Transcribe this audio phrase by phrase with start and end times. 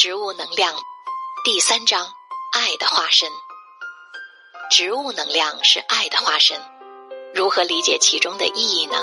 [0.00, 0.76] 植物能量
[1.44, 2.14] 第三章：
[2.52, 3.28] 爱的化身。
[4.70, 6.56] 植物能量是爱的化身，
[7.34, 9.02] 如何理解其中的意义呢？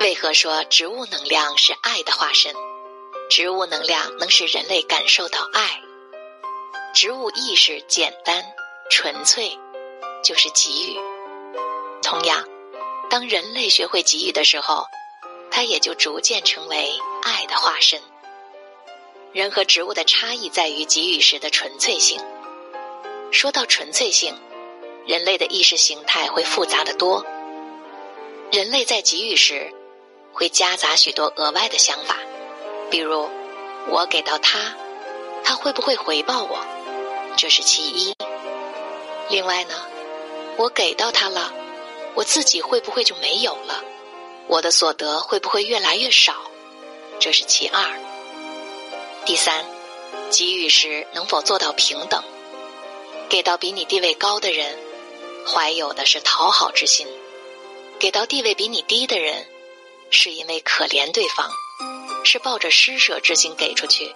[0.00, 2.52] 为何说植物能量是爱的化身？
[3.30, 5.80] 植物能量能使人类感受到爱。
[6.92, 8.44] 植物意识简单
[8.90, 9.56] 纯粹，
[10.24, 10.98] 就是给予。
[12.02, 12.44] 同样，
[13.08, 14.84] 当人类学会给予的时候，
[15.48, 18.02] 它也就逐渐成为爱的化身。
[19.34, 22.20] 人和植物的差异在于给予时的纯粹性。
[23.32, 24.32] 说到纯粹性，
[25.06, 27.26] 人类的意识形态会复杂的多。
[28.52, 29.72] 人类在给予时，
[30.32, 32.16] 会夹杂许多额外的想法，
[32.88, 33.28] 比如
[33.88, 34.72] 我给到他，
[35.42, 36.64] 他会不会回报我？
[37.36, 38.14] 这是其一。
[39.28, 39.74] 另外呢，
[40.56, 41.52] 我给到他了，
[42.14, 43.82] 我自己会不会就没有了？
[44.46, 46.34] 我的所得会不会越来越少？
[47.18, 47.82] 这是其二。
[49.26, 49.64] 第三，
[50.30, 52.22] 给予时能否做到平等？
[53.26, 54.78] 给到比你地位高的人，
[55.46, 57.06] 怀有的是讨好之心；
[57.98, 59.46] 给到地位比你低的人，
[60.10, 61.50] 是因为可怜对方，
[62.22, 64.14] 是抱着施舍之心给出去，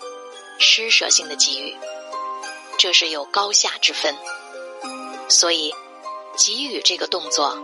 [0.58, 1.74] 施舍性的给予，
[2.76, 4.14] 这是有高下之分。
[5.30, 5.74] 所以，
[6.36, 7.56] 给予这个动作，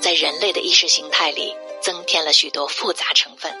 [0.00, 3.52] 在人类的意识形态里增添了许多复杂成分。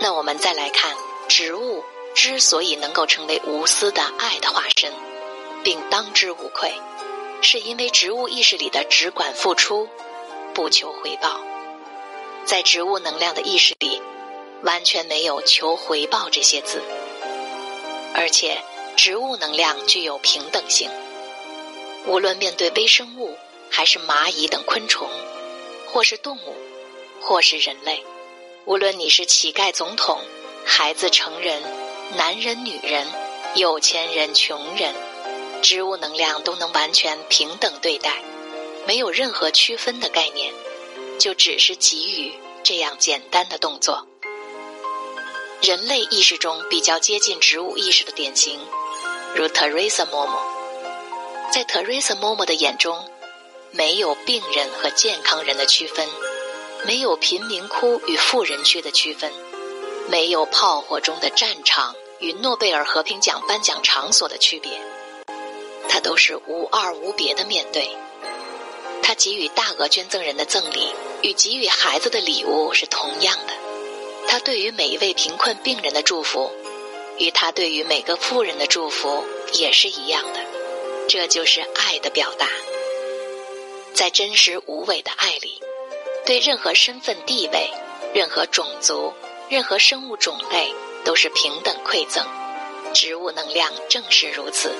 [0.00, 0.92] 那我们再来看。
[1.28, 1.82] 植物
[2.14, 4.92] 之所以能够成为无私的爱的化身，
[5.64, 6.72] 并当之无愧，
[7.42, 9.88] 是因为植物意识里的只管付出，
[10.54, 11.40] 不求回报。
[12.44, 14.00] 在植物能量的意识里，
[14.62, 16.80] 完全没有求回报这些字。
[18.14, 18.62] 而且，
[18.96, 20.88] 植物能量具有平等性，
[22.06, 23.36] 无论面对微生物，
[23.70, 25.08] 还是蚂蚁等昆虫，
[25.90, 26.54] 或是动物，
[27.20, 28.04] 或是人类，
[28.66, 30.20] 无论你是乞丐总统。
[30.64, 31.62] 孩子、成人、
[32.16, 33.06] 男人、女人、
[33.54, 34.94] 有钱人、穷人，
[35.62, 38.22] 植物能量都能完全平等对待，
[38.86, 40.52] 没有任何区分的概念，
[41.18, 42.32] 就只是给予
[42.62, 44.06] 这样简单的动作。
[45.62, 48.58] 人类意识中比较接近植物意识的典型，
[49.34, 50.40] 如 Teresa Momo，
[51.52, 53.08] 在 Teresa Momo 的眼中，
[53.70, 56.08] 没有病人和健康人的区分，
[56.86, 59.30] 没有贫民窟与富人区的区分。
[60.08, 64.72] 没有炮火中的战场与诺贝尔和平奖颁奖场所的区别，
[65.88, 67.88] 他都是无二无别的面对。
[69.02, 73.52] 他给予大额捐赠人的赠礼与给予孩子的礼物是同样的。
[74.28, 76.50] 他对于每一位贫困病人的祝福，
[77.18, 80.40] 与他对于每个富人的祝福也是一样的。
[81.08, 82.48] 这就是爱的表达。
[83.94, 85.60] 在真实无伪的爱里，
[86.24, 87.70] 对任何身份地位、
[88.14, 89.12] 任何种族。
[89.48, 90.72] 任何生物种类
[91.04, 92.24] 都是平等馈赠，
[92.94, 94.74] 植物能量正是如此。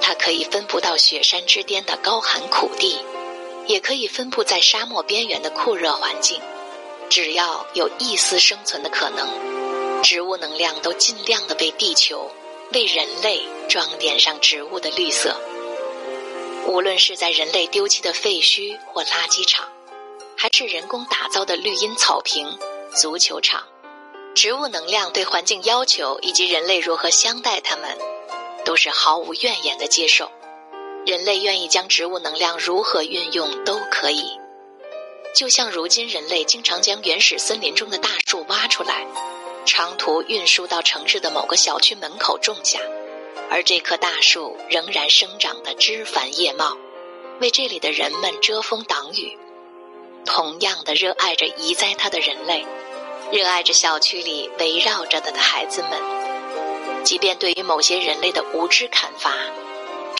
[0.00, 2.98] 它可以分布到雪山之巅的高寒苦地，
[3.66, 6.40] 也可以分布在沙漠边缘的酷热环境。
[7.08, 9.28] 只要有一丝生存的可能，
[10.02, 12.30] 植物能量都尽量的为地球、
[12.72, 15.36] 为人类装点上植物的绿色。
[16.66, 19.68] 无论是在人类丢弃的废墟或垃圾场，
[20.36, 22.46] 还是人工打造的绿荫草坪。
[22.94, 23.64] 足球场，
[24.34, 27.96] 植物能量对环境要求以及人类如何相待它们，
[28.66, 30.30] 都是毫无怨言的接受。
[31.06, 34.38] 人类愿意将植物能量如何运用都可以，
[35.34, 39.06] 就像如今人类经常将原始森林中的大树挖出来，
[39.64, 42.78] 长途运输到城市的某个小区门口种下，
[43.50, 46.76] 而这棵大树仍然生长的枝繁叶茂，
[47.40, 49.38] 为这里的人们遮风挡雨。
[50.24, 52.66] 同样的热爱着移栽它的人类。
[53.30, 55.92] 热爱着小区里围绕着他的孩子们，
[57.02, 59.32] 即便对于某些人类的无知砍伐，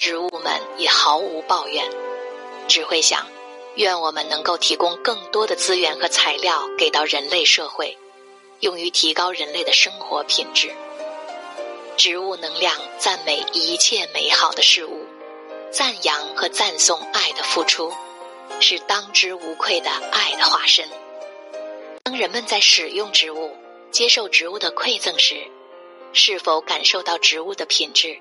[0.00, 1.84] 植物们也毫无抱怨，
[2.68, 3.26] 只会想：
[3.74, 7.98] 愿我们能够提供更多的资源和材料给到人类社会，
[8.60, 10.70] 用于提高人类的生活品质。
[11.98, 15.06] 植物能量赞美一切美好的事物，
[15.70, 17.92] 赞扬和赞颂爱的付出，
[18.62, 20.88] 是当之无愧的爱的化身。
[22.04, 23.54] 当人们在使用植物、
[23.90, 25.44] 接受植物的馈赠时，
[26.12, 28.18] 是否感受到植物的品质，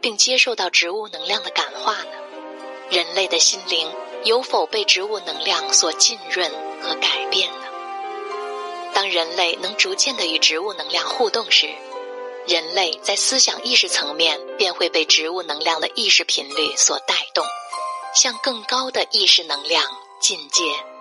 [0.00, 2.12] 并接受到植物能量的感化呢？
[2.90, 3.90] 人类的心灵
[4.24, 6.50] 有否被植物能量所浸润
[6.82, 7.66] 和改变呢？
[8.94, 11.70] 当人类能逐渐的与植物能量互动时，
[12.46, 17.46] 人类在思想意识层面便会被植物能量的意识频率所带动，
[18.14, 19.82] 向更高的意识能量
[20.20, 20.91] 进阶。